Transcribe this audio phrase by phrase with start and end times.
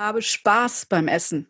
[0.00, 1.46] Habe Spaß beim Essen.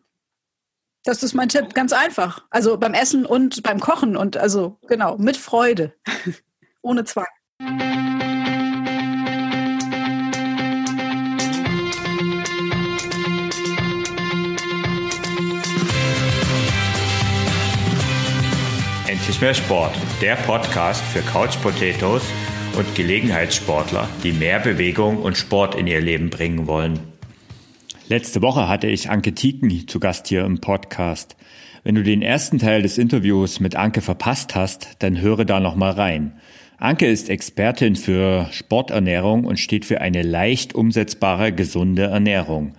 [1.05, 2.43] Das ist mein Tipp, ganz einfach.
[2.49, 5.93] Also beim Essen und beim Kochen und also genau, mit Freude,
[6.81, 7.27] ohne Zwang.
[19.07, 22.23] Endlich mehr Sport, der Podcast für Couch Potatoes
[22.77, 27.10] und Gelegenheitssportler, die mehr Bewegung und Sport in ihr Leben bringen wollen.
[28.11, 31.37] Letzte Woche hatte ich Anke Tieken zu Gast hier im Podcast.
[31.85, 35.77] Wenn du den ersten Teil des Interviews mit Anke verpasst hast, dann höre da noch
[35.77, 36.33] mal rein.
[36.77, 42.73] Anke ist Expertin für Sporternährung und steht für eine leicht umsetzbare, gesunde Ernährung.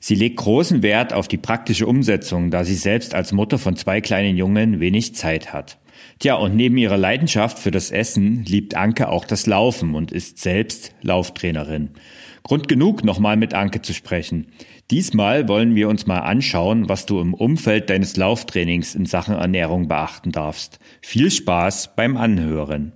[0.00, 4.00] Sie legt großen Wert auf die praktische Umsetzung, da sie selbst als Mutter von zwei
[4.00, 5.76] kleinen Jungen wenig Zeit hat.
[6.18, 10.38] Tja, und neben ihrer Leidenschaft für das Essen liebt Anke auch das Laufen und ist
[10.38, 11.90] selbst Lauftrainerin.
[12.44, 14.48] Grund genug, nochmal mit Anke zu sprechen.
[14.90, 19.86] Diesmal wollen wir uns mal anschauen, was du im Umfeld deines Lauftrainings in Sachen Ernährung
[19.86, 20.80] beachten darfst.
[21.02, 22.94] Viel Spaß beim Anhören.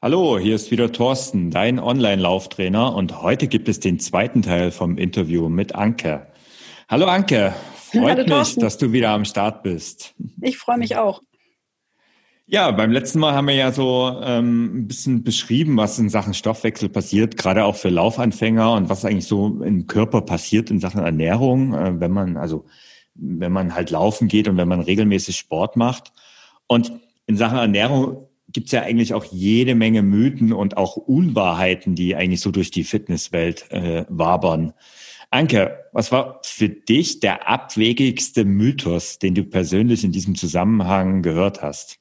[0.00, 4.96] Hallo, hier ist wieder Thorsten, dein Online-Lauftrainer und heute gibt es den zweiten Teil vom
[4.96, 6.28] Interview mit Anke.
[6.88, 10.14] Hallo Anke, freut Hallo, mich, dass du wieder am Start bist.
[10.40, 11.20] Ich freue mich auch.
[12.52, 16.34] Ja, beim letzten Mal haben wir ja so ähm, ein bisschen beschrieben, was in Sachen
[16.34, 21.00] Stoffwechsel passiert, gerade auch für Laufanfänger und was eigentlich so im Körper passiert in Sachen
[21.00, 22.64] Ernährung, äh, wenn man also
[23.14, 26.12] wenn man halt laufen geht und wenn man regelmäßig Sport macht.
[26.66, 26.92] Und
[27.26, 32.40] in Sachen Ernährung gibt's ja eigentlich auch jede Menge Mythen und auch Unwahrheiten, die eigentlich
[32.40, 34.72] so durch die Fitnesswelt äh, wabern.
[35.30, 41.62] Anke, was war für dich der abwegigste Mythos, den du persönlich in diesem Zusammenhang gehört
[41.62, 42.00] hast?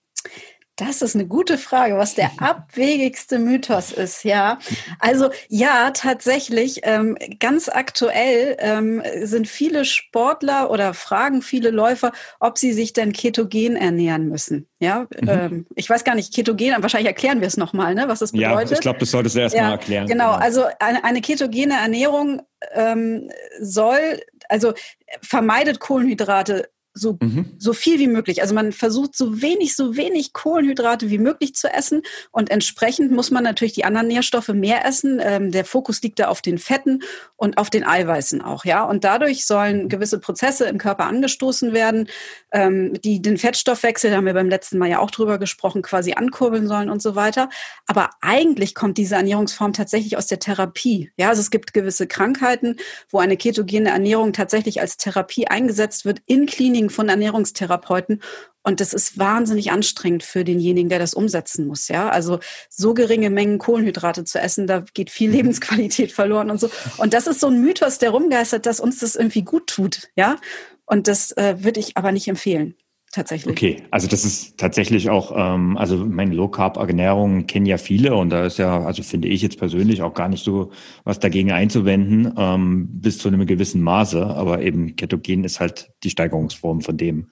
[0.79, 4.59] Das ist eine gute Frage, was der abwegigste Mythos ist, ja.
[4.99, 12.57] Also ja, tatsächlich, ähm, ganz aktuell ähm, sind viele Sportler oder fragen viele Läufer, ob
[12.57, 14.67] sie sich denn ketogen ernähren müssen.
[14.79, 15.29] Ja, mhm.
[15.29, 18.71] ähm, ich weiß gar nicht, ketogen, wahrscheinlich erklären wir es nochmal, ne, was das bedeutet.
[18.71, 20.07] Ja, ich glaube, das solltest du erst ja, mal erklären.
[20.07, 22.41] Genau, genau, also eine, eine ketogene Ernährung
[22.73, 23.29] ähm,
[23.59, 24.73] soll, also
[25.21, 27.51] vermeidet Kohlenhydrate so, mhm.
[27.57, 28.41] so viel wie möglich.
[28.41, 32.01] Also man versucht so wenig, so wenig Kohlenhydrate wie möglich zu essen
[32.31, 35.21] und entsprechend muss man natürlich die anderen Nährstoffe mehr essen.
[35.23, 37.01] Ähm, der Fokus liegt da auf den Fetten
[37.35, 38.83] und auf den Eiweißen auch, ja.
[38.83, 39.89] Und dadurch sollen mhm.
[39.89, 42.09] gewisse Prozesse im Körper angestoßen werden,
[42.51, 46.13] ähm, die den Fettstoffwechsel, da haben wir beim letzten Mal ja auch drüber gesprochen, quasi
[46.13, 47.49] ankurbeln sollen und so weiter.
[47.85, 51.11] Aber eigentlich kommt diese Ernährungsform tatsächlich aus der Therapie.
[51.17, 52.77] Ja, also es gibt gewisse Krankheiten,
[53.09, 58.21] wo eine ketogene Ernährung tatsächlich als Therapie eingesetzt wird in Kliniken von Ernährungstherapeuten.
[58.63, 61.89] Und das ist wahnsinnig anstrengend für denjenigen, der das umsetzen muss.
[61.89, 66.69] Ja, also so geringe Mengen Kohlenhydrate zu essen, da geht viel Lebensqualität verloren und so.
[66.97, 70.09] Und das ist so ein Mythos, der rumgeistert, dass uns das irgendwie gut tut.
[70.15, 70.37] Ja,
[70.85, 72.75] und das äh, würde ich aber nicht empfehlen
[73.11, 73.51] tatsächlich.
[73.51, 78.15] Okay, also das ist tatsächlich auch, ähm, also meine Low Carb Ernährung kennen ja viele
[78.15, 80.71] und da ist ja, also finde ich jetzt persönlich auch gar nicht so
[81.03, 86.09] was dagegen einzuwenden, ähm, bis zu einem gewissen Maße, aber eben Ketogen ist halt die
[86.09, 87.27] Steigerungsform von dem.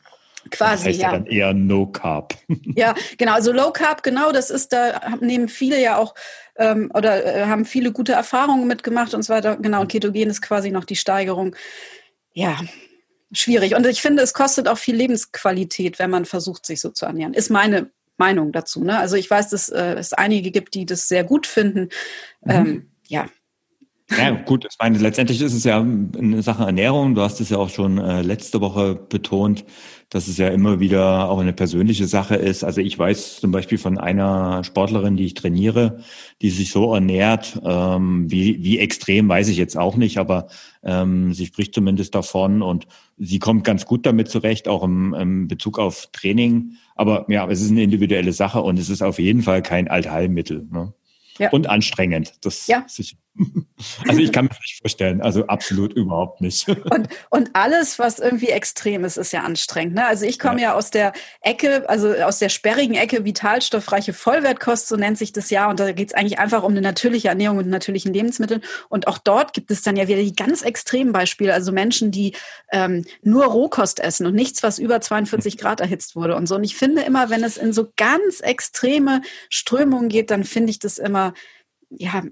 [0.50, 1.12] Quasi, das heißt ja.
[1.12, 2.36] ja dann eher No Carb.
[2.76, 3.34] Ja, genau.
[3.34, 6.14] Also Low Carb, genau, das ist, da nehmen viele ja auch
[6.58, 9.58] ähm, oder äh, haben viele gute Erfahrungen mitgemacht und so weiter.
[9.58, 11.56] Genau, und Ketogen ist quasi noch die Steigerung.
[12.34, 12.60] Ja,
[13.32, 13.76] schwierig.
[13.76, 17.34] Und ich finde, es kostet auch viel Lebensqualität, wenn man versucht, sich so zu ernähren.
[17.34, 18.84] Ist meine Meinung dazu.
[18.84, 18.98] Ne?
[18.98, 21.90] Also ich weiß, dass äh, es einige gibt, die das sehr gut finden.
[22.44, 22.52] Mhm.
[22.52, 23.28] Ähm, ja.
[24.18, 27.14] Ja, gut, ich meine, letztendlich ist es ja eine Sache Ernährung.
[27.14, 29.66] Du hast es ja auch schon äh, letzte Woche betont
[30.09, 32.63] dass es ja immer wieder auch eine persönliche Sache ist.
[32.63, 36.00] Also ich weiß zum Beispiel von einer Sportlerin, die ich trainiere,
[36.41, 40.47] die sich so ernährt, ähm, wie, wie extrem weiß ich jetzt auch nicht, aber
[40.84, 42.88] ähm, sie spricht zumindest davon und
[43.18, 46.78] sie kommt ganz gut damit zurecht, auch im, im Bezug auf Training.
[46.95, 50.68] Aber ja, es ist eine individuelle Sache und es ist auf jeden Fall kein Allheilmittel.
[50.72, 50.94] Ne?
[51.38, 51.50] Ja.
[51.50, 52.34] Und anstrengend.
[52.41, 52.85] Das ja.
[52.88, 53.18] sicher.
[54.07, 56.68] Also ich kann mir nicht vorstellen, also absolut überhaupt nicht.
[56.89, 59.95] Und, und alles, was irgendwie extrem ist, ist ja anstrengend.
[59.95, 60.06] Ne?
[60.06, 60.69] Also ich komme ja.
[60.69, 60.74] ja.
[60.74, 65.69] aus der Ecke, also aus der sperrigen Ecke vitalstoffreiche Vollwertkost, so nennt sich das ja.
[65.69, 68.62] Und da geht es eigentlich einfach um eine natürliche Ernährung mit natürlichen Lebensmitteln.
[68.89, 71.54] Und auch dort gibt es dann ja wieder die ganz extremen Beispiele.
[71.54, 72.34] Also Menschen, die
[72.72, 76.56] ähm, nur Rohkost essen und nichts, was über 42 Grad erhitzt wurde und so.
[76.56, 80.80] Und ich finde immer, wenn es in so ganz extreme Strömungen geht, dann finde ich
[80.80, 81.34] das immer
[81.89, 82.24] ja,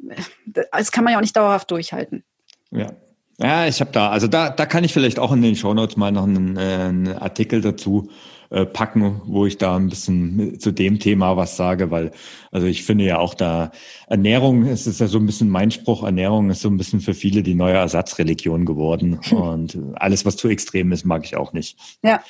[0.72, 2.24] das kann man ja auch nicht dauerhaft durchhalten.
[2.72, 2.92] Ja.
[3.38, 6.12] Ja, ich habe da, also da, da kann ich vielleicht auch in den Shownotes mal
[6.12, 8.10] noch einen, äh, einen Artikel dazu
[8.50, 12.12] äh, packen, wo ich da ein bisschen zu dem Thema was sage, weil
[12.52, 13.72] also ich finde ja auch da
[14.07, 17.13] Ernährung, es ist ja so ein bisschen mein Spruch, Ernährung ist so ein bisschen für
[17.13, 21.78] viele die neue Ersatzreligion geworden und alles, was zu extrem ist, mag ich auch nicht.
[22.04, 22.24] Ja.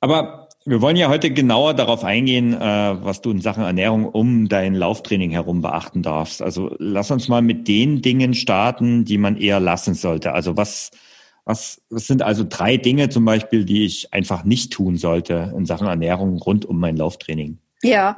[0.00, 2.58] Aber wir wollen ja heute genauer darauf eingehen, äh,
[3.04, 6.40] was du in Sachen Ernährung um dein Lauftraining herum beachten darfst.
[6.40, 10.32] Also lass uns mal mit den Dingen starten, die man eher lassen sollte.
[10.32, 10.90] Also was,
[11.44, 15.66] was, was sind also drei Dinge zum Beispiel, die ich einfach nicht tun sollte in
[15.66, 17.58] Sachen Ernährung rund um mein Lauftraining?
[17.82, 18.16] Ja,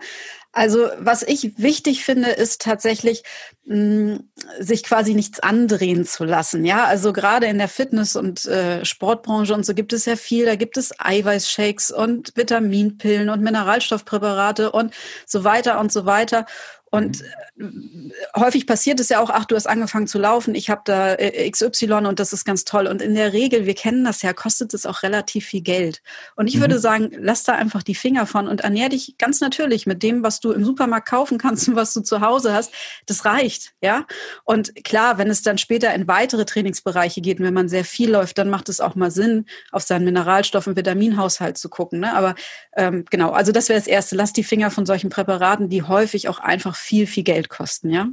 [0.57, 3.23] also was ich wichtig finde, ist tatsächlich,
[3.67, 6.65] mh, mm, sich quasi nichts andrehen zu lassen.
[6.65, 10.47] Ja, also gerade in der Fitness- und äh, Sportbranche und so gibt es ja viel.
[10.47, 14.95] Da gibt es Eiweißshakes und Vitaminpillen und Mineralstoffpräparate und
[15.27, 16.47] so weiter und so weiter.
[16.91, 17.23] Und
[17.57, 18.13] mhm.
[18.35, 21.15] äh, häufig passiert es ja auch, ach, du hast angefangen zu laufen, ich habe da
[21.15, 22.87] äh, XY und das ist ganz toll.
[22.87, 26.01] Und in der Regel, wir kennen das ja, kostet es auch relativ viel Geld.
[26.37, 26.61] Und ich mhm.
[26.61, 30.23] würde sagen, lass da einfach die Finger von und ernähr dich ganz natürlich mit dem,
[30.23, 32.73] was du im Supermarkt kaufen kannst und was du zu Hause hast.
[33.07, 34.07] Das reicht, ja.
[34.45, 38.11] Und klar, wenn es dann später in weitere Trainingsbereiche geht und wenn man sehr viel
[38.13, 42.01] läuft, dann macht es auch mal Sinn, auf seinen Mineralstoff- und Vitaminhaushalt zu gucken.
[42.01, 42.15] Ne?
[42.15, 42.37] Aber
[42.77, 44.15] ähm, genau, also das wäre das Erste.
[44.15, 48.09] Lass die Finger von solchen Präparaten, die häufig auch einfach viel, viel Geld kosten, ja.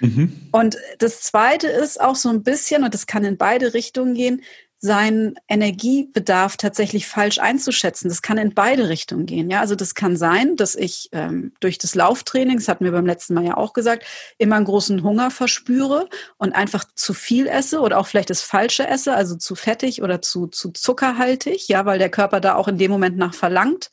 [0.00, 0.48] Mhm.
[0.52, 4.42] Und das zweite ist auch so ein bisschen, und das kann in beide Richtungen gehen,
[4.84, 8.10] seinen Energiebedarf tatsächlich falsch einzuschätzen.
[8.10, 9.48] Das kann in beide Richtungen gehen.
[9.48, 13.06] Ja, also das kann sein, dass ich ähm, durch das Lauftraining, das hatten wir beim
[13.06, 14.04] letzten Mal ja auch gesagt,
[14.36, 18.86] immer einen großen Hunger verspüre und einfach zu viel esse oder auch vielleicht das Falsche
[18.86, 22.76] esse, also zu fettig oder zu, zu zuckerhaltig, ja, weil der Körper da auch in
[22.76, 23.90] dem Moment nach verlangt.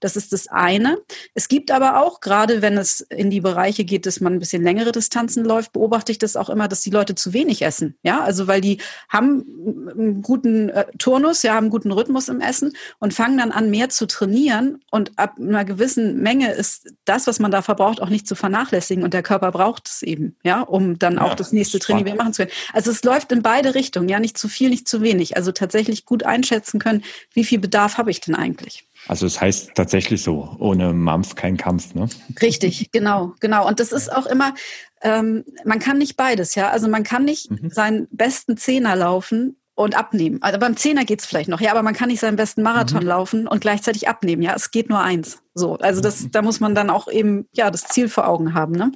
[0.00, 0.98] Das ist das eine.
[1.34, 4.62] Es gibt aber auch, gerade wenn es in die Bereiche geht, dass man ein bisschen
[4.62, 7.96] längere Distanzen läuft, beobachte ich das auch immer, dass die Leute zu wenig essen.
[8.02, 8.78] Ja, also weil die
[9.08, 9.44] haben
[9.90, 13.70] einen guten äh, Turnus, ja, haben einen guten Rhythmus im Essen und fangen dann an,
[13.70, 14.80] mehr zu trainieren.
[14.90, 19.04] Und ab einer gewissen Menge ist das, was man da verbraucht, auch nicht zu vernachlässigen.
[19.04, 22.32] Und der Körper braucht es eben, ja, um dann auch das nächste Training wieder machen
[22.32, 22.54] zu können.
[22.72, 25.36] Also es läuft in beide Richtungen, ja, nicht zu viel, nicht zu wenig.
[25.36, 27.02] Also tatsächlich gut einschätzen können,
[27.32, 28.87] wie viel Bedarf habe ich denn eigentlich?
[29.08, 32.08] Also es heißt tatsächlich so, ohne Mampf kein Kampf, ne?
[32.40, 33.66] Richtig, genau, genau.
[33.66, 34.54] Und das ist auch immer,
[35.02, 36.70] ähm, man kann nicht beides, ja.
[36.70, 37.70] Also man kann nicht mhm.
[37.70, 40.42] seinen besten Zehner laufen und abnehmen.
[40.42, 43.08] Also beim Zehner geht's vielleicht noch, ja, aber man kann nicht seinen besten Marathon mhm.
[43.08, 44.42] laufen und gleichzeitig abnehmen.
[44.42, 45.40] Ja, es geht nur eins.
[45.54, 46.30] So, also das, mhm.
[46.32, 48.92] da muss man dann auch eben ja das Ziel vor Augen haben, ne?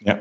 [0.00, 0.18] Ja.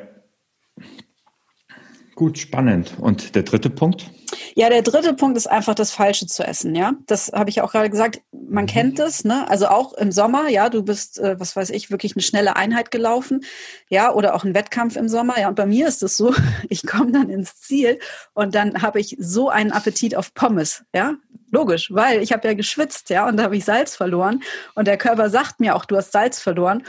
[2.15, 2.93] Gut, spannend.
[2.97, 4.09] Und der dritte Punkt?
[4.55, 6.93] Ja, der dritte Punkt ist einfach das Falsche zu essen, ja.
[7.07, 8.21] Das habe ich auch gerade gesagt.
[8.31, 8.69] Man mhm.
[8.69, 9.49] kennt es, ne?
[9.49, 12.89] Also auch im Sommer, ja, du bist, äh, was weiß ich, wirklich eine schnelle Einheit
[12.89, 13.43] gelaufen,
[13.89, 15.49] ja, oder auch ein Wettkampf im Sommer, ja.
[15.49, 16.33] Und bei mir ist es so,
[16.69, 17.99] ich komme dann ins Ziel
[18.33, 21.15] und dann habe ich so einen Appetit auf Pommes, ja.
[21.51, 24.41] Logisch, weil ich habe ja geschwitzt, ja, und da habe ich Salz verloren
[24.73, 26.83] und der Körper sagt mir auch, du hast Salz verloren.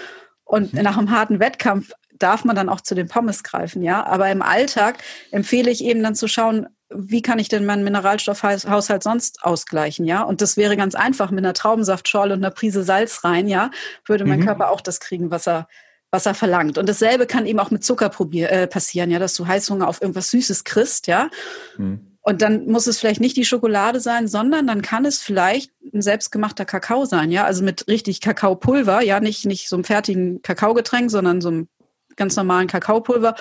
[0.44, 0.82] Und mhm.
[0.82, 4.04] nach einem harten Wettkampf darf man dann auch zu den Pommes greifen, ja.
[4.04, 4.98] Aber im Alltag
[5.30, 10.22] empfehle ich eben dann zu schauen, wie kann ich denn meinen Mineralstoffhaushalt sonst ausgleichen, ja?
[10.22, 13.70] Und das wäre ganz einfach mit einer Traubensaftschorle und einer Prise Salz rein, ja,
[14.06, 14.46] würde mein mhm.
[14.46, 15.68] Körper auch das kriegen, was er
[16.12, 16.78] was er verlangt.
[16.78, 20.00] Und dasselbe kann eben auch mit Zucker probier, äh, passieren, ja, dass du Heißhunger auf
[20.00, 21.28] irgendwas Süßes kriegst, ja.
[21.76, 22.16] Mhm.
[22.22, 26.02] Und dann muss es vielleicht nicht die Schokolade sein, sondern dann kann es vielleicht ein
[26.02, 31.10] selbstgemachter Kakao sein, ja, also mit richtig Kakaopulver, ja, nicht, nicht so einem fertigen Kakaogetränk,
[31.10, 31.68] sondern so einem
[32.16, 33.34] ganz normalen Kakaopulver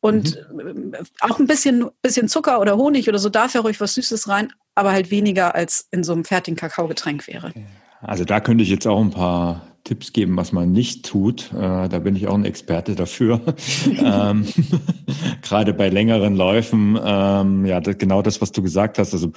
[0.00, 0.94] und mhm.
[1.20, 4.52] auch ein bisschen, bisschen Zucker oder Honig oder so darf ja ruhig was Süßes rein,
[4.74, 7.52] aber halt weniger als in so einem fertigen Kakaogetränk wäre.
[8.00, 11.52] Also da könnte ich jetzt auch ein paar Tipps geben, was man nicht tut.
[11.52, 13.40] Äh, da bin ich auch ein Experte dafür.
[14.04, 14.46] ähm,
[15.42, 19.12] Gerade bei längeren Läufen, ähm, ja, das, genau das, was du gesagt hast.
[19.12, 19.32] Also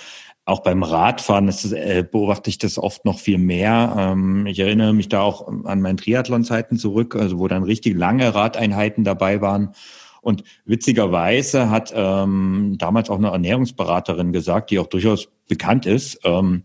[0.45, 3.95] auch beim Radfahren ist das, äh, beobachte ich das oft noch viel mehr.
[3.97, 8.35] Ähm, ich erinnere mich da auch an meine Triathlon-Zeiten zurück, also wo dann richtig lange
[8.35, 9.73] Radeinheiten dabei waren.
[10.21, 16.63] Und witzigerweise hat ähm, damals auch eine Ernährungsberaterin gesagt, die auch durchaus bekannt ist, ähm,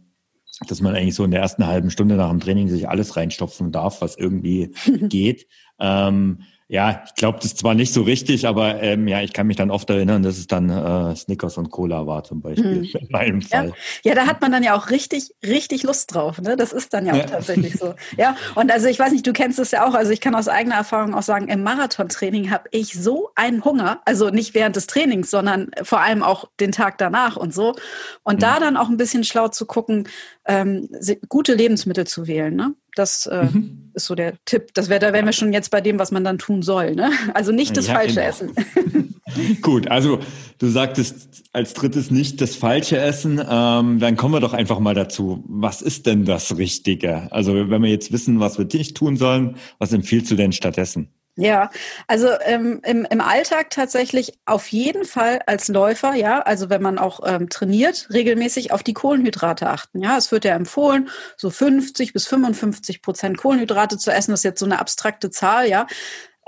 [0.66, 3.70] dass man eigentlich so in der ersten halben Stunde nach dem Training sich alles reinstopfen
[3.72, 4.72] darf, was irgendwie
[5.08, 5.46] geht.
[5.78, 9.56] Ähm, ja, ich glaube das zwar nicht so richtig, aber ähm, ja, ich kann mich
[9.56, 13.00] dann oft erinnern, dass es dann äh, Snickers und Cola war zum Beispiel hm.
[13.00, 13.68] in meinem Fall.
[14.04, 14.10] Ja.
[14.10, 16.42] ja, da hat man dann ja auch richtig, richtig Lust drauf.
[16.42, 16.56] Ne?
[16.56, 17.24] Das ist dann ja auch ja.
[17.24, 17.94] tatsächlich so.
[18.18, 19.94] Ja, und also ich weiß nicht, du kennst es ja auch.
[19.94, 24.00] Also ich kann aus eigener Erfahrung auch sagen, im Marathontraining habe ich so einen Hunger,
[24.04, 27.76] also nicht während des Trainings, sondern vor allem auch den Tag danach und so.
[28.24, 28.40] Und hm.
[28.40, 30.08] da dann auch ein bisschen schlau zu gucken,
[30.46, 30.88] ähm,
[31.28, 32.54] gute Lebensmittel zu wählen.
[32.54, 32.74] Ne?
[32.98, 33.90] Das äh, mhm.
[33.94, 34.74] ist so der Tipp.
[34.74, 36.94] Das wär, da wären wir schon jetzt bei dem, was man dann tun soll.
[36.94, 37.10] Ne?
[37.32, 38.26] Also nicht das ja, Falsche genau.
[38.26, 39.14] essen.
[39.62, 40.18] Gut, also
[40.58, 43.40] du sagtest als drittes nicht das falsche Essen.
[43.48, 45.44] Ähm, dann kommen wir doch einfach mal dazu.
[45.46, 47.30] Was ist denn das Richtige?
[47.30, 51.08] Also wenn wir jetzt wissen, was wir nicht tun sollen, was empfiehlst du denn stattdessen?
[51.40, 51.70] Ja,
[52.08, 56.98] also ähm, im, im Alltag tatsächlich auf jeden Fall als Läufer, ja, also wenn man
[56.98, 60.02] auch ähm, trainiert, regelmäßig auf die Kohlenhydrate achten.
[60.02, 64.32] Ja, es wird ja empfohlen, so 50 bis 55 Prozent Kohlenhydrate zu essen.
[64.32, 65.86] Das ist jetzt so eine abstrakte Zahl, ja.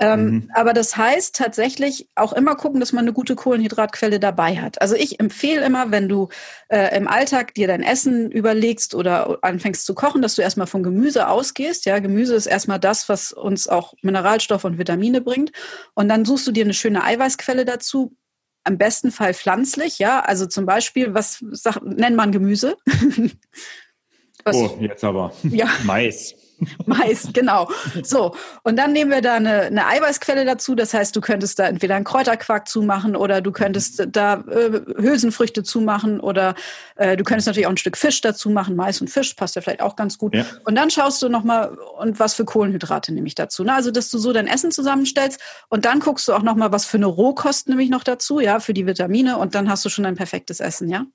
[0.01, 0.51] Ähm, mhm.
[0.55, 4.81] Aber das heißt tatsächlich auch immer gucken, dass man eine gute Kohlenhydratquelle dabei hat.
[4.81, 6.29] Also ich empfehle immer, wenn du
[6.69, 10.81] äh, im Alltag dir dein Essen überlegst oder anfängst zu kochen, dass du erstmal von
[10.81, 11.85] Gemüse ausgehst.
[11.85, 15.51] Ja, Gemüse ist erstmal das, was uns auch Mineralstoffe und Vitamine bringt.
[15.93, 18.15] Und dann suchst du dir eine schöne Eiweißquelle dazu.
[18.63, 20.21] Am besten Fall pflanzlich, ja.
[20.21, 22.75] Also zum Beispiel, was sag, nennt man Gemüse?
[24.43, 25.31] was, oh, jetzt aber.
[25.43, 25.67] Ja.
[25.83, 26.35] Mais.
[26.85, 27.69] Mais, genau.
[28.03, 30.75] So, und dann nehmen wir da eine, eine Eiweißquelle dazu.
[30.75, 35.63] Das heißt, du könntest da entweder einen Kräuterquark zumachen oder du könntest da äh, Hülsenfrüchte
[35.63, 36.55] zumachen oder
[36.95, 38.75] äh, du könntest natürlich auch ein Stück Fisch dazu machen.
[38.75, 40.35] Mais und Fisch passt ja vielleicht auch ganz gut.
[40.35, 40.45] Ja.
[40.65, 43.63] Und dann schaust du nochmal, und was für Kohlenhydrate nehme ich dazu.
[43.63, 43.73] Ne?
[43.73, 45.39] Also, dass du so dein Essen zusammenstellst
[45.69, 48.59] und dann guckst du auch nochmal, was für eine Rohkost nehme ich noch dazu, ja,
[48.59, 51.05] für die Vitamine und dann hast du schon ein perfektes Essen, ja.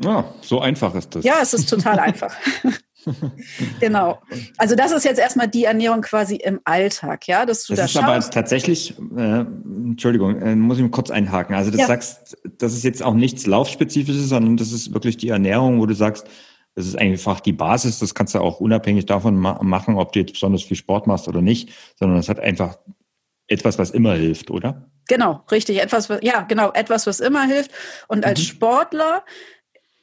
[0.00, 1.24] Ja, so einfach ist das.
[1.24, 2.34] Ja, es ist total einfach.
[3.80, 4.20] genau.
[4.56, 7.84] Also das ist jetzt erstmal die Ernährung quasi im Alltag, ja, dass du das da
[7.84, 8.26] ist schaust.
[8.26, 11.54] aber tatsächlich, äh, Entschuldigung, äh, muss ich mal kurz einhaken.
[11.54, 11.86] Also du ja.
[11.86, 15.94] sagst, das ist jetzt auch nichts Laufspezifisches, sondern das ist wirklich die Ernährung, wo du
[15.94, 16.26] sagst,
[16.74, 17.98] das ist einfach die Basis.
[17.98, 21.28] Das kannst du auch unabhängig davon ma machen, ob du jetzt besonders viel Sport machst
[21.28, 22.78] oder nicht, sondern es hat einfach
[23.48, 24.88] etwas, was immer hilft, oder?
[25.08, 25.80] Genau, richtig.
[25.80, 27.70] Etwas, was, ja, genau, etwas, was immer hilft.
[28.08, 28.44] Und als mhm.
[28.44, 29.24] Sportler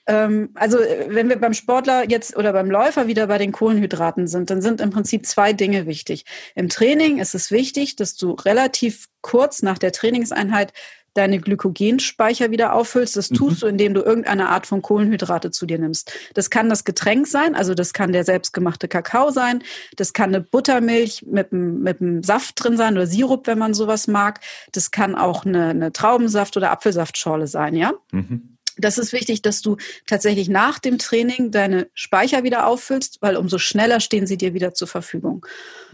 [0.07, 4.49] also äh, wenn wir beim Sportler jetzt oder beim Läufer wieder bei den Kohlenhydraten sind,
[4.49, 6.25] dann sind im Prinzip zwei Dinge wichtig.
[6.53, 10.73] Im Training ist es wichtig, dass du relativ kurz nach der Trainingseinheit
[11.15, 13.15] deine Glykogenspeicher wieder auffüllst.
[13.15, 13.59] Das tust mhm.
[13.61, 16.11] du, indem du irgendeine Art von Kohlenhydrate zu dir nimmst.
[16.33, 19.63] Das kann das Getränk sein, also das kann der selbstgemachte Kakao sein,
[19.95, 24.07] das kann eine Buttermilch mit, mit einem Saft drin sein oder Sirup, wenn man sowas
[24.07, 24.41] mag.
[24.73, 27.93] Das kann auch eine, eine Traubensaft- oder Apfelsaftschorle sein, ja?
[28.11, 28.54] Mhm.
[28.77, 33.57] Das ist wichtig, dass du tatsächlich nach dem Training deine Speicher wieder auffüllst, weil umso
[33.57, 35.45] schneller stehen sie dir wieder zur Verfügung.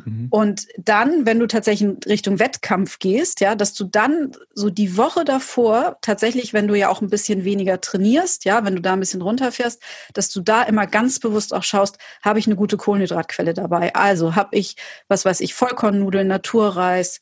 [0.03, 0.27] Mhm.
[0.29, 4.97] Und dann, wenn du tatsächlich in Richtung Wettkampf gehst, ja, dass du dann so die
[4.97, 8.93] Woche davor tatsächlich, wenn du ja auch ein bisschen weniger trainierst, ja, wenn du da
[8.93, 9.81] ein bisschen runterfährst,
[10.13, 13.93] dass du da immer ganz bewusst auch schaust, habe ich eine gute Kohlenhydratquelle dabei?
[13.93, 14.75] Also habe ich,
[15.07, 17.19] was weiß ich, Vollkornnudeln, Naturreis,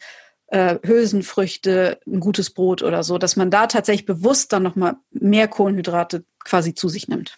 [0.51, 5.47] äh, Hülsenfrüchte, ein gutes Brot oder so, dass man da tatsächlich bewusst dann nochmal mehr
[5.47, 7.37] Kohlenhydrate quasi zu sich nimmt.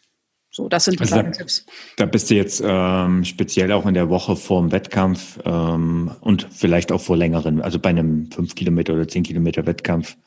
[0.54, 1.66] So, das sind die also kleinen da, Tipps.
[1.96, 6.48] Da bist du jetzt ähm, speziell auch in der Woche vor dem Wettkampf ähm, und
[6.52, 10.18] vielleicht auch vor längeren, also bei einem 5 Kilometer oder 10 Kilometer Wettkampf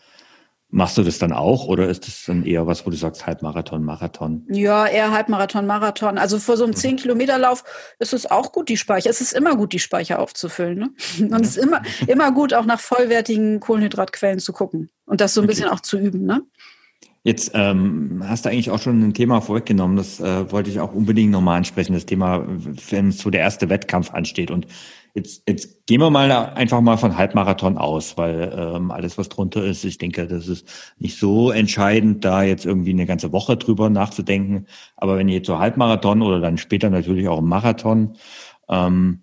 [0.75, 3.85] Machst du das dann auch oder ist das dann eher was, wo du sagst Halbmarathon,
[3.85, 4.45] Marathon?
[4.51, 6.19] Ja, eher Halbmarathon, Marathon.
[6.19, 6.97] Also vor so einem 10 mhm.
[6.97, 7.63] Kilometer Lauf
[8.01, 9.09] ist es auch gut, die Speicher.
[9.09, 10.77] Es ist immer gut, die Speicher aufzufüllen.
[10.77, 10.91] Ne?
[11.21, 11.39] Und ja.
[11.39, 15.45] es ist immer, immer gut, auch nach vollwertigen Kohlenhydratquellen zu gucken und das so ein
[15.45, 15.53] okay.
[15.53, 16.25] bisschen auch zu üben.
[16.25, 16.43] Ne?
[17.23, 20.93] Jetzt ähm, hast du eigentlich auch schon ein Thema vorweggenommen, das äh, wollte ich auch
[20.93, 22.45] unbedingt nochmal ansprechen, das Thema,
[22.91, 24.51] wenn so der erste Wettkampf ansteht.
[24.51, 24.67] Und
[25.17, 29.63] Jetzt, jetzt gehen wir mal einfach mal von Halbmarathon aus, weil ähm, alles, was drunter
[29.65, 30.67] ist, ich denke, das ist
[30.99, 34.67] nicht so entscheidend, da jetzt irgendwie eine ganze Woche drüber nachzudenken.
[34.97, 38.17] Aber wenn ihr jetzt so Halbmarathon oder dann später natürlich auch Marathon,
[38.69, 39.21] ähm,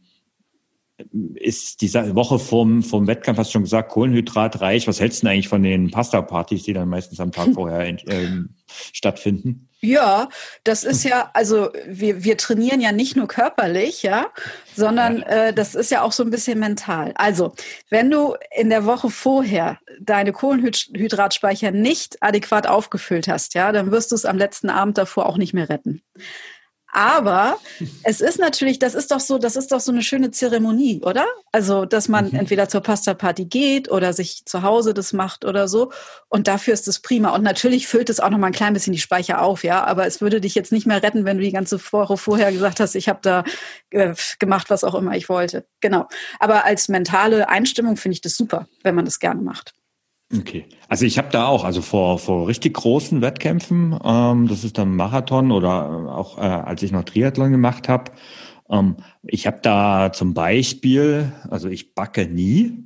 [1.36, 4.88] ist diese Woche vom, vom Wettkampf, hast du schon gesagt, kohlenhydratreich.
[4.88, 8.56] Was hältst du denn eigentlich von den Pasta-Partys, die dann meistens am Tag vorher ähm,
[8.94, 9.68] stattfinden?
[9.84, 10.30] Ja,
[10.64, 14.28] das ist ja, also wir, wir trainieren ja nicht nur körperlich, ja,
[14.76, 17.14] sondern äh, das ist ja auch so ein bisschen mental.
[17.16, 17.56] Also,
[17.90, 24.12] wenn du in der Woche vorher deine Kohlenhydratspeicher nicht adäquat aufgefüllt hast, ja, dann wirst
[24.12, 26.04] du es am letzten Abend davor auch nicht mehr retten.
[26.92, 27.58] Aber
[28.04, 31.26] es ist natürlich, das ist doch so, das ist doch so eine schöne Zeremonie, oder?
[31.54, 32.40] Also, dass man mhm.
[32.40, 35.92] entweder zur Pasta-Party geht oder sich zu Hause das macht oder so.
[36.28, 37.30] Und dafür ist es prima.
[37.30, 39.84] Und natürlich füllt es auch noch mal ein klein bisschen die Speicher auf, ja.
[39.86, 42.80] Aber es würde dich jetzt nicht mehr retten, wenn du die ganze Woche vorher gesagt
[42.80, 43.44] hast, ich habe da
[43.92, 45.66] äh, gemacht, was auch immer ich wollte.
[45.80, 46.08] Genau.
[46.40, 49.74] Aber als mentale Einstimmung finde ich das super, wenn man das gerne macht.
[50.38, 50.66] Okay.
[50.88, 54.96] Also ich habe da auch, also vor, vor richtig großen Wettkämpfen, ähm, das ist dann
[54.96, 58.12] Marathon oder auch äh, als ich noch Triathlon gemacht habe,
[58.70, 62.86] ähm, ich habe da zum Beispiel, also ich backe nie,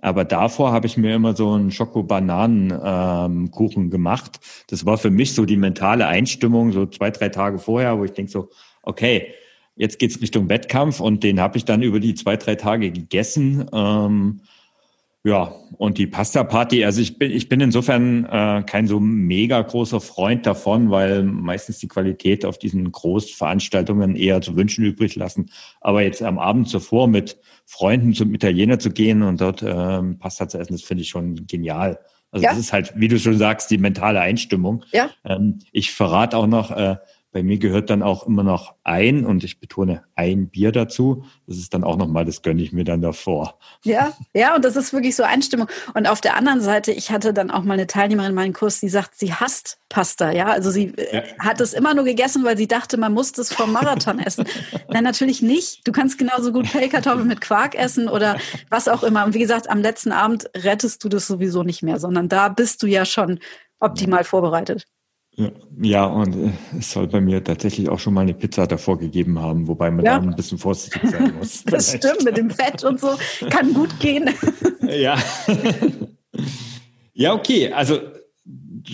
[0.00, 4.40] aber davor habe ich mir immer so einen Schoko-Bananen-Kuchen ähm, gemacht.
[4.68, 8.12] Das war für mich so die mentale Einstimmung, so zwei, drei Tage vorher, wo ich
[8.12, 8.50] denke so,
[8.82, 9.34] okay,
[9.74, 13.66] jetzt geht's Richtung Wettkampf und den habe ich dann über die zwei, drei Tage gegessen.
[13.72, 14.40] Ähm,
[15.26, 20.00] Ja, und die Pasta-Party, also ich bin, ich bin insofern äh, kein so mega großer
[20.00, 25.50] Freund davon, weil meistens die Qualität auf diesen Großveranstaltungen eher zu wünschen übrig lassen.
[25.80, 30.46] Aber jetzt am Abend zuvor mit Freunden zum Italiener zu gehen und dort ähm, Pasta
[30.46, 31.98] zu essen, das finde ich schon genial.
[32.30, 32.50] Also ja.
[32.50, 34.84] das ist halt, wie du schon sagst, die mentale Einstimmung.
[34.92, 35.10] Ja.
[35.24, 36.98] Ähm, ich verrate auch noch, äh,
[37.36, 41.26] bei mir gehört dann auch immer noch ein, und ich betone ein Bier dazu.
[41.46, 43.58] Das ist dann auch nochmal, das gönne ich mir dann davor.
[43.84, 45.68] Ja, ja, und das ist wirklich so Einstimmung.
[45.92, 48.80] Und auf der anderen Seite, ich hatte dann auch mal eine Teilnehmerin in meinem Kurs,
[48.80, 50.46] die sagt, sie hasst Pasta, ja.
[50.46, 51.22] Also sie äh, ja.
[51.38, 54.46] hat es immer nur gegessen, weil sie dachte, man muss das vom Marathon essen.
[54.88, 55.86] Nein, natürlich nicht.
[55.86, 58.38] Du kannst genauso gut Pellkartoffeln mit Quark essen oder
[58.70, 59.26] was auch immer.
[59.26, 62.82] Und wie gesagt, am letzten Abend rettest du das sowieso nicht mehr, sondern da bist
[62.82, 63.40] du ja schon
[63.78, 64.86] optimal vorbereitet.
[65.82, 69.38] Ja, und äh, es soll bei mir tatsächlich auch schon mal eine Pizza davor gegeben
[69.38, 70.18] haben, wobei man ja.
[70.18, 71.62] da ein bisschen vorsichtig sein muss.
[71.66, 73.10] das stimmt, mit dem Fett und so
[73.50, 74.30] kann gut gehen.
[74.80, 75.18] ja.
[77.12, 77.70] ja, okay.
[77.72, 78.00] Also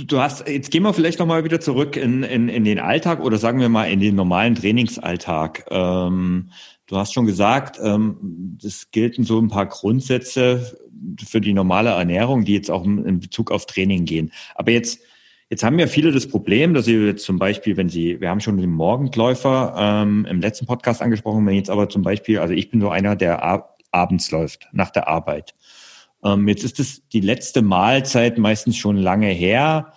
[0.06, 3.38] du hast, jetzt gehen wir vielleicht nochmal wieder zurück in, in, in den Alltag oder
[3.38, 5.66] sagen wir mal in den normalen Trainingsalltag.
[5.70, 6.50] Ähm,
[6.86, 10.76] du hast schon gesagt, ähm, das gelten so ein paar Grundsätze
[11.24, 14.32] für die normale Ernährung, die jetzt auch in Bezug auf Training gehen.
[14.56, 15.00] Aber jetzt
[15.52, 18.40] Jetzt haben ja viele das Problem, dass sie jetzt zum Beispiel, wenn sie, wir haben
[18.40, 22.70] schon den Morgenläufer ähm, im letzten Podcast angesprochen, wenn jetzt aber zum Beispiel, also ich
[22.70, 25.54] bin so einer, der ab, abends läuft, nach der Arbeit.
[26.24, 29.92] Ähm, jetzt ist es die letzte Mahlzeit meistens schon lange her.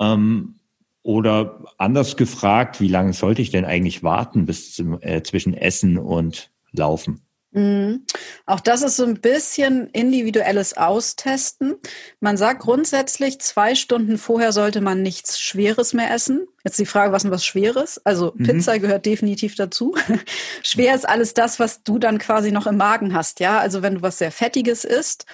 [0.00, 0.54] Ähm,
[1.02, 5.98] oder anders gefragt, wie lange sollte ich denn eigentlich warten bis zum, äh, zwischen Essen
[5.98, 7.20] und Laufen?
[7.54, 8.04] Mhm.
[8.46, 11.76] Auch das ist so ein bisschen individuelles Austesten.
[12.18, 16.48] Man sagt grundsätzlich, zwei Stunden vorher sollte man nichts Schweres mehr essen.
[16.64, 18.00] Jetzt die Frage, was ist was Schweres?
[18.04, 18.44] Also mhm.
[18.44, 19.96] Pizza gehört definitiv dazu.
[20.64, 23.38] Schwer ist alles das, was du dann quasi noch im Magen hast.
[23.38, 25.24] Ja, also wenn du was sehr Fettiges isst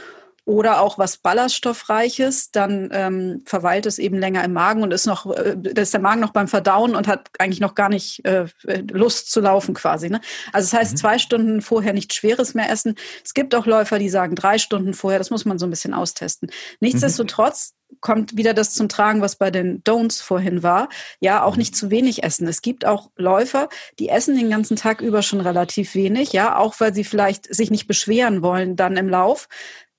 [0.50, 5.30] oder auch was Ballaststoffreiches, dann ähm, verweilt es eben länger im Magen und ist noch,
[5.30, 8.46] äh, da ist der Magen noch beim Verdauen und hat eigentlich noch gar nicht äh,
[8.90, 10.10] Lust zu laufen quasi.
[10.10, 10.20] Ne?
[10.52, 10.96] Also das heißt, mhm.
[10.96, 12.96] zwei Stunden vorher nichts Schweres mehr essen.
[13.24, 15.94] Es gibt auch Läufer, die sagen drei Stunden vorher, das muss man so ein bisschen
[15.94, 16.50] austesten.
[16.80, 17.96] Nichtsdestotrotz mhm.
[18.00, 20.88] kommt wieder das zum Tragen, was bei den Don'ts vorhin war.
[21.20, 22.48] Ja, auch nicht zu wenig essen.
[22.48, 23.68] Es gibt auch Läufer,
[24.00, 27.70] die essen den ganzen Tag über schon relativ wenig, ja, auch weil sie vielleicht sich
[27.70, 29.46] nicht beschweren wollen dann im Lauf.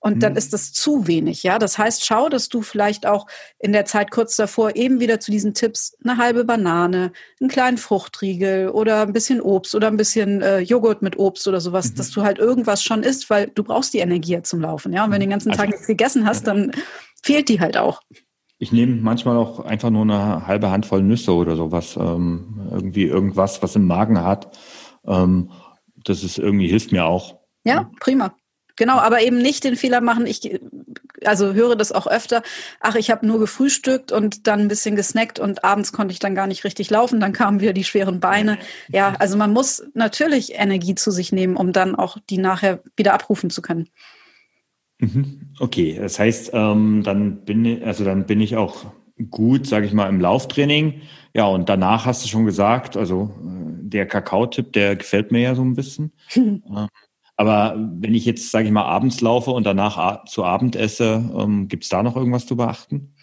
[0.04, 0.40] Und dann mhm.
[0.40, 1.60] ist das zu wenig, ja.
[1.60, 3.28] Das heißt, schau, dass du vielleicht auch
[3.60, 7.78] in der Zeit kurz davor eben wieder zu diesen Tipps eine halbe Banane, einen kleinen
[7.78, 11.96] Fruchtriegel oder ein bisschen Obst oder ein bisschen äh, Joghurt mit Obst oder sowas, mhm.
[11.98, 15.06] dass du halt irgendwas schon isst, weil du brauchst die Energie ja zum Laufen, ja.
[15.06, 16.72] Und wenn du den ganzen also, Tag nichts gegessen hast, dann
[17.22, 18.02] fehlt die halt auch.
[18.58, 23.62] Ich nehme manchmal auch einfach nur eine halbe Handvoll Nüsse oder sowas, ähm, irgendwie irgendwas,
[23.62, 24.58] was im Magen hat.
[25.06, 25.52] Ähm,
[26.04, 27.38] das ist irgendwie hilft mir auch.
[27.64, 28.34] Ja, prima.
[28.82, 30.26] Genau, aber eben nicht den Fehler machen.
[30.26, 30.60] Ich
[31.24, 32.42] also höre das auch öfter.
[32.80, 36.34] Ach, ich habe nur gefrühstückt und dann ein bisschen gesnackt und abends konnte ich dann
[36.34, 37.20] gar nicht richtig laufen.
[37.20, 38.58] Dann kamen wieder die schweren Beine.
[38.90, 43.14] Ja, also man muss natürlich Energie zu sich nehmen, um dann auch die nachher wieder
[43.14, 43.88] abrufen zu können.
[44.98, 45.52] Mhm.
[45.60, 48.86] Okay, das heißt, ähm, dann bin ich, also dann bin ich auch
[49.30, 51.02] gut, sage ich mal, im Lauftraining.
[51.36, 55.54] Ja, und danach hast du schon gesagt, also äh, der Kakao-Tipp, der gefällt mir ja
[55.54, 56.14] so ein bisschen.
[57.42, 61.68] aber wenn ich jetzt, sage ich mal, abends laufe und danach zu Abend esse, ähm,
[61.68, 63.16] gibt es da noch irgendwas zu beachten?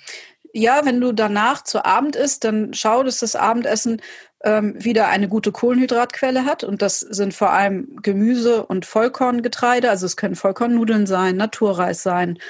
[0.52, 4.02] Ja, wenn du danach zu Abend isst, dann schau, dass das Abendessen
[4.42, 6.64] ähm, wieder eine gute Kohlenhydratquelle hat.
[6.64, 9.88] Und das sind vor allem Gemüse und Vollkorngetreide.
[9.88, 12.40] Also es können Vollkornnudeln sein, Naturreis sein.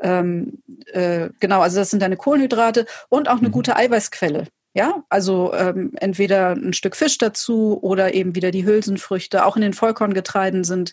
[0.00, 3.52] Ähm, äh, genau, also das sind deine Kohlenhydrate und auch eine mhm.
[3.52, 4.46] gute Eiweißquelle.
[4.72, 9.44] Ja, also ähm, entweder ein Stück Fisch dazu oder eben wieder die Hülsenfrüchte.
[9.44, 10.92] Auch in den Vollkorngetreiden sind,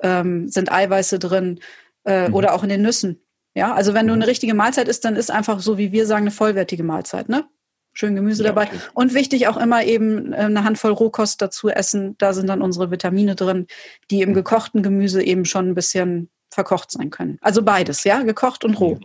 [0.00, 1.60] ähm, sind Eiweiße drin
[2.04, 2.34] äh, mhm.
[2.34, 3.22] oder auch in den Nüssen.
[3.54, 4.28] Ja, also wenn du eine mhm.
[4.28, 7.44] richtige Mahlzeit isst, dann ist einfach so, wie wir sagen, eine vollwertige Mahlzeit, ne?
[7.92, 8.66] Schön Gemüse ja, dabei.
[8.66, 8.78] Okay.
[8.94, 12.14] Und wichtig auch immer eben äh, eine Handvoll Rohkost dazu essen.
[12.18, 13.66] Da sind dann unsere Vitamine drin,
[14.10, 14.34] die im mhm.
[14.34, 17.38] gekochten Gemüse eben schon ein bisschen verkocht sein können.
[17.42, 18.98] Also beides, ja, gekocht und roh.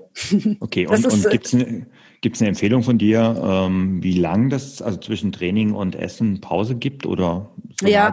[0.59, 1.87] Okay, und, und gibt es eine,
[2.25, 6.73] gibt's eine Empfehlung von dir, ähm, wie lang das also zwischen Training und Essen Pause
[6.73, 8.11] gibt oder so ja,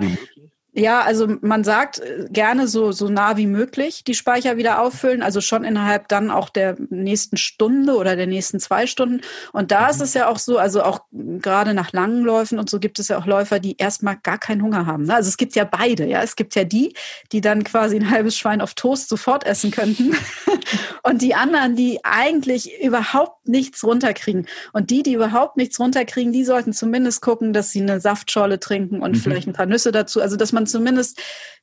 [0.75, 5.23] ja, also man sagt äh, gerne so, so nah wie möglich die Speicher wieder auffüllen,
[5.23, 9.21] also schon innerhalb dann auch der nächsten Stunde oder der nächsten zwei Stunden.
[9.53, 10.05] Und da ist mhm.
[10.05, 13.19] es ja auch so, also auch gerade nach langen Läufen und so gibt es ja
[13.19, 15.05] auch Läufer, die erstmal gar keinen Hunger haben.
[15.05, 15.15] Ne?
[15.15, 16.23] Also es gibt ja beide, ja.
[16.23, 16.95] Es gibt ja die,
[17.33, 20.17] die dann quasi ein halbes Schwein auf Toast sofort essen könnten.
[21.03, 24.47] und die anderen, die eigentlich überhaupt nichts runterkriegen.
[24.73, 29.03] Und die, die überhaupt nichts runterkriegen, die sollten zumindest gucken, dass sie eine Saftschorle trinken
[29.03, 29.21] und mhm.
[29.21, 30.23] vielleicht ein paar Nüsse dazu.
[30.23, 31.21] Also dass man man zumindest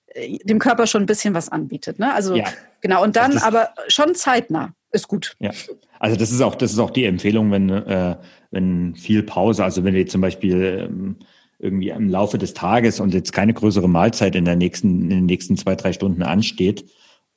[0.07, 1.99] äh, dem Körper schon ein bisschen was anbietet.
[1.99, 2.13] Ne?
[2.13, 2.45] Also ja.
[2.81, 4.73] genau, und dann aber schon zeitnah.
[4.91, 5.35] Ist gut.
[5.39, 5.51] Ja,
[5.99, 8.15] also das ist auch, das ist auch die Empfehlung, wenn, äh,
[8.49, 11.17] wenn viel Pause, also wenn jetzt zum Beispiel ähm,
[11.59, 15.25] irgendwie im Laufe des Tages und jetzt keine größere Mahlzeit in der nächsten, in den
[15.27, 16.89] nächsten zwei, drei Stunden ansteht,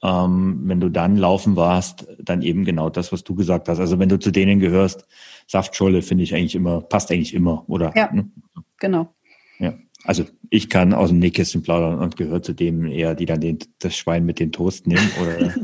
[0.03, 3.81] ähm, wenn du dann laufen warst, dann eben genau das, was du gesagt hast.
[3.81, 5.07] Also wenn du zu denen gehörst,
[5.47, 7.93] Saftscholle finde ich eigentlich immer, passt eigentlich immer, oder?
[7.95, 8.31] Ja, ne?
[8.79, 9.15] genau.
[9.59, 9.75] Ja.
[10.05, 13.59] Also ich kann aus dem Nähkästchen plaudern und gehöre zu dem eher, die dann den,
[13.79, 15.11] das Schwein mit den Toast nehmen.
[15.21, 15.55] Oder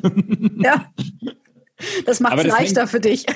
[0.63, 0.93] ja.
[2.07, 3.27] Das macht es leichter hängt, für dich.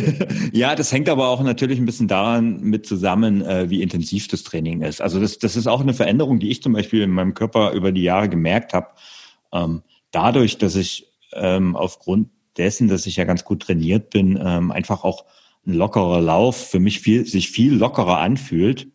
[0.52, 4.42] ja, das hängt aber auch natürlich ein bisschen daran mit zusammen, äh, wie intensiv das
[4.42, 5.00] Training ist.
[5.00, 7.92] Also das, das ist auch eine Veränderung, die ich zum Beispiel in meinem Körper über
[7.92, 8.88] die Jahre gemerkt habe.
[9.52, 14.72] Ähm, dadurch, dass ich ähm, aufgrund dessen, dass ich ja ganz gut trainiert bin, ähm,
[14.72, 15.24] einfach auch
[15.66, 18.88] ein lockerer Lauf für mich viel, sich viel lockerer anfühlt,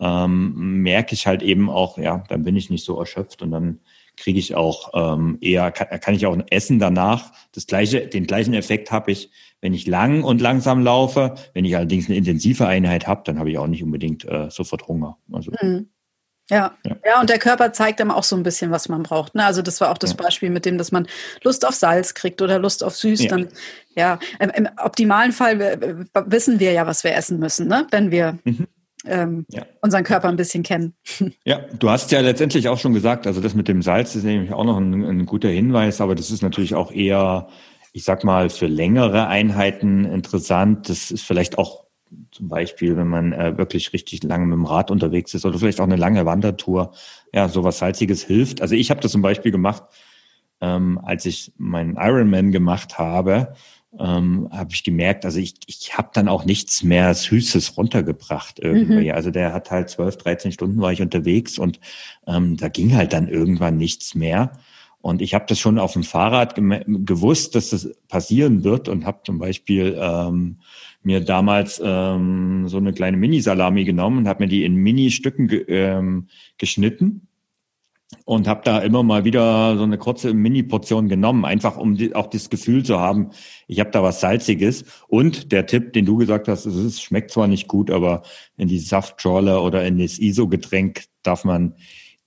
[0.00, 3.80] ähm, merke ich halt eben auch, ja, dann bin ich nicht so erschöpft und dann
[4.16, 7.32] kriege ich auch ähm, eher, kann, kann ich auch essen danach.
[7.52, 9.30] Das gleiche, den gleichen Effekt habe ich,
[9.60, 11.34] wenn ich lang und langsam laufe.
[11.52, 14.86] Wenn ich allerdings eine intensive Einheit habe, dann habe ich auch nicht unbedingt äh, sofort
[14.86, 15.18] Hunger.
[15.32, 15.88] Also, mhm.
[16.50, 16.76] Ja.
[16.84, 16.96] ja.
[17.06, 19.34] ja, und der Körper zeigt einem auch so ein bisschen, was man braucht.
[19.34, 19.42] Ne?
[19.46, 20.16] Also das war auch das ja.
[20.16, 21.06] Beispiel mit dem, dass man
[21.42, 23.22] Lust auf Salz kriegt oder Lust auf Süß.
[23.22, 23.28] Ja.
[23.30, 23.48] Dann,
[23.96, 25.58] ja, im, im optimalen Fall
[26.26, 27.86] wissen wir ja, was wir essen müssen, ne?
[27.90, 28.66] wenn wir mhm
[29.06, 29.64] ähm, ja.
[29.80, 30.94] unseren Körper ein bisschen kennen.
[31.44, 34.52] Ja, du hast ja letztendlich auch schon gesagt, also das mit dem Salz ist nämlich
[34.52, 37.48] auch noch ein, ein guter Hinweis, aber das ist natürlich auch eher,
[37.92, 40.88] ich sag mal, für längere Einheiten interessant.
[40.88, 41.84] Das ist vielleicht auch
[42.30, 45.80] zum Beispiel, wenn man äh, wirklich richtig lange mit dem Rad unterwegs ist oder vielleicht
[45.80, 46.92] auch eine lange Wandertour,
[47.32, 48.62] ja, sowas Salziges hilft.
[48.62, 49.82] Also ich habe das zum Beispiel gemacht,
[50.60, 53.54] ähm, als ich meinen Ironman gemacht habe
[53.98, 59.08] ähm, habe ich gemerkt, also ich, ich habe dann auch nichts mehr Süßes runtergebracht irgendwie.
[59.08, 59.14] Mhm.
[59.14, 61.80] Also der hat halt 12, 13 Stunden war ich unterwegs und
[62.26, 64.52] ähm, da ging halt dann irgendwann nichts mehr.
[65.00, 69.20] Und ich habe das schon auf dem Fahrrad gewusst, dass das passieren wird und habe
[69.22, 70.56] zum Beispiel ähm,
[71.02, 75.64] mir damals ähm, so eine kleine Mini-Salami genommen und habe mir die in Mini-Stücken ge
[75.68, 77.28] ähm, geschnitten
[78.24, 82.26] und habe da immer mal wieder so eine kurze Mini-Portion genommen, einfach um die, auch
[82.26, 83.30] das Gefühl zu haben,
[83.66, 84.84] ich habe da was Salziges.
[85.08, 88.22] Und der Tipp, den du gesagt hast, es ist, schmeckt zwar nicht gut, aber
[88.56, 91.74] in die Saftschorle oder in das ISO-Getränk darf man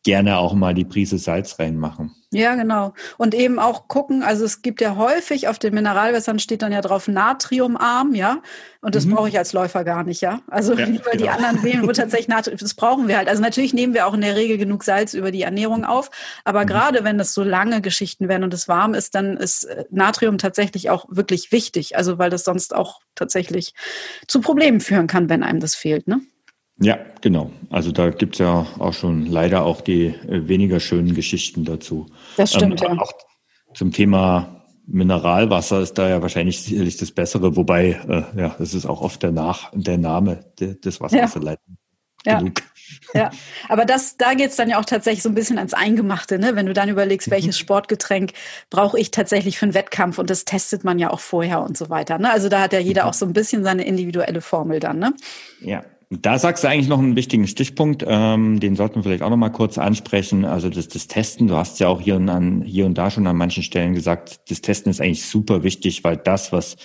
[0.07, 2.15] gerne auch mal die Prise Salz reinmachen.
[2.31, 2.93] Ja, genau.
[3.17, 6.79] Und eben auch gucken, also es gibt ja häufig auf den Mineralwässern steht dann ja
[6.79, 8.41] drauf Natriumarm, ja.
[8.79, 9.15] Und das mhm.
[9.15, 10.39] brauche ich als Läufer gar nicht, ja.
[10.47, 11.23] Also ja, lieber genau.
[11.23, 13.27] die anderen wählen, wo tatsächlich Natrium, das brauchen wir halt.
[13.27, 16.09] Also natürlich nehmen wir auch in der Regel genug Salz über die Ernährung auf.
[16.45, 16.67] Aber mhm.
[16.67, 20.37] gerade wenn das so lange Geschichten werden und es warm ist, dann ist äh, Natrium
[20.37, 21.97] tatsächlich auch wirklich wichtig.
[21.97, 23.73] Also weil das sonst auch tatsächlich
[24.25, 26.21] zu Problemen führen kann, wenn einem das fehlt, ne?
[26.79, 27.51] Ja, genau.
[27.69, 32.05] Also da gibt's ja auch schon leider auch die äh, weniger schönen Geschichten dazu.
[32.37, 33.01] Das stimmt, ähm, ja.
[33.01, 33.11] Auch
[33.73, 38.85] zum Thema Mineralwasser ist da ja wahrscheinlich sicherlich das Bessere, wobei, äh, ja, das ist
[38.85, 41.77] auch oft der, Nach der Name des Wasserleitens.
[42.25, 42.39] Ja.
[42.39, 42.61] Genug.
[43.13, 43.31] Ja,
[43.69, 46.55] aber das, da geht's dann ja auch tatsächlich so ein bisschen ans Eingemachte, ne?
[46.55, 47.61] Wenn du dann überlegst, welches mhm.
[47.61, 48.33] Sportgetränk
[48.69, 51.89] brauche ich tatsächlich für einen Wettkampf und das testet man ja auch vorher und so
[51.89, 52.17] weiter.
[52.17, 52.31] Ne?
[52.31, 53.09] Also da hat ja jeder mhm.
[53.09, 55.13] auch so ein bisschen seine individuelle Formel dann, ne?
[55.61, 59.29] Ja, da sagst du eigentlich noch einen wichtigen Stichpunkt, ähm, den sollten wir vielleicht auch
[59.29, 60.45] noch mal kurz ansprechen.
[60.45, 63.27] Also das, das Testen, du hast ja auch hier und, an, hier und da schon
[63.27, 66.77] an manchen Stellen gesagt, das Testen ist eigentlich super wichtig, weil das, was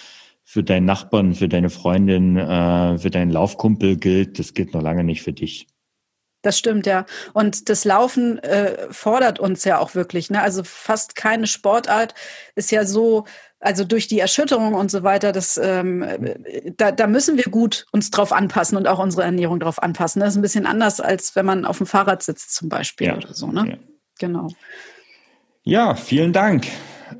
[0.44, 5.04] für deinen Nachbarn, für deine Freundin, äh, für deinen Laufkumpel gilt, das gilt noch lange
[5.04, 5.68] nicht für dich.
[6.42, 7.06] Das stimmt, ja.
[7.32, 10.30] Und das Laufen äh, fordert uns ja auch wirklich.
[10.30, 10.42] Ne?
[10.42, 12.14] Also fast keine Sportart
[12.54, 13.24] ist ja so
[13.62, 16.04] also durch die Erschütterung und so weiter, das, ähm,
[16.76, 20.20] da, da müssen wir gut uns drauf anpassen und auch unsere Ernährung drauf anpassen.
[20.20, 23.16] Das ist ein bisschen anders, als wenn man auf dem Fahrrad sitzt zum Beispiel ja.
[23.16, 23.46] oder so.
[23.46, 23.68] Ne?
[23.68, 23.76] Ja.
[24.18, 24.48] Genau.
[25.62, 26.66] Ja, vielen Dank.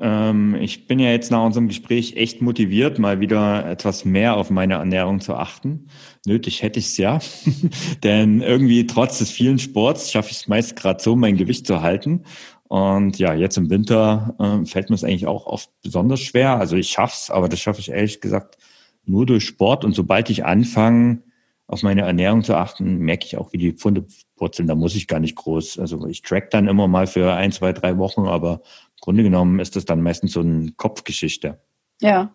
[0.01, 4.49] Ähm, ich bin ja jetzt nach unserem Gespräch echt motiviert, mal wieder etwas mehr auf
[4.49, 5.87] meine Ernährung zu achten.
[6.25, 7.19] Nötig hätte ich es ja,
[8.03, 11.81] denn irgendwie trotz des vielen Sports schaffe ich es meist gerade so, mein Gewicht zu
[11.81, 12.23] halten.
[12.63, 16.57] Und ja, jetzt im Winter äh, fällt mir es eigentlich auch oft besonders schwer.
[16.57, 18.57] Also ich schaff's, aber das schaffe ich ehrlich gesagt
[19.05, 19.85] nur durch Sport.
[19.85, 21.21] Und sobald ich anfange,
[21.67, 24.67] auf meine Ernährung zu achten, merke ich auch, wie die Pfunde purzeln.
[24.67, 25.79] Da muss ich gar nicht groß.
[25.79, 28.61] Also ich track dann immer mal für ein, zwei, drei Wochen, aber
[29.03, 31.59] Grunde genommen ist das dann meistens so eine Kopfgeschichte.
[31.99, 32.33] Ja.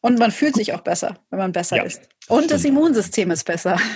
[0.00, 2.08] Und man fühlt sich auch besser, wenn man besser ja, ist.
[2.28, 3.76] Und das Immunsystem ist besser.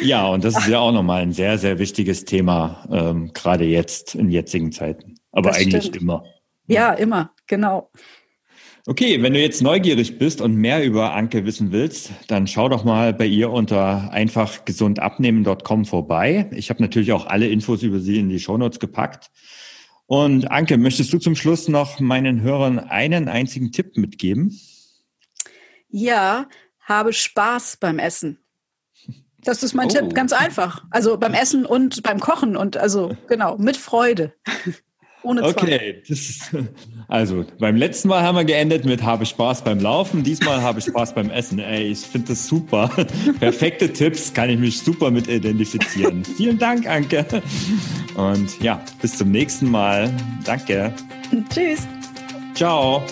[0.00, 4.14] Ja, und das ist ja auch nochmal ein sehr, sehr wichtiges Thema, ähm, gerade jetzt
[4.14, 5.16] in jetzigen Zeiten.
[5.30, 6.00] Aber das eigentlich stimmt.
[6.00, 6.24] immer.
[6.66, 7.90] Ja, immer, genau.
[8.86, 12.82] Okay, wenn du jetzt neugierig bist und mehr über Anke wissen willst, dann schau doch
[12.84, 16.48] mal bei ihr unter einfachgesundabnehmen.com vorbei.
[16.54, 19.30] Ich habe natürlich auch alle Infos über sie in die Shownotes gepackt.
[20.08, 24.58] Und Anke, möchtest du zum Schluss noch meinen Hörern einen einzigen Tipp mitgeben?
[25.90, 26.48] Ja,
[26.80, 28.38] habe Spaß beim Essen.
[29.42, 29.90] Das ist mein oh.
[29.90, 30.82] Tipp, ganz einfach.
[30.90, 34.32] Also beim Essen und beim Kochen und also genau, mit Freude.
[35.28, 35.52] Ohne Zwang.
[35.52, 36.56] Okay, ist,
[37.08, 41.14] also beim letzten Mal haben wir geendet mit habe Spaß beim Laufen, diesmal habe Spaß
[41.14, 41.58] beim Essen.
[41.58, 42.90] Ey, ich finde das super.
[43.38, 46.24] Perfekte Tipps, kann ich mich super mit identifizieren.
[46.24, 47.26] Vielen Dank, Anke.
[48.16, 50.10] Und ja, bis zum nächsten Mal.
[50.44, 50.94] Danke.
[51.52, 51.86] Tschüss.
[52.54, 53.02] Ciao.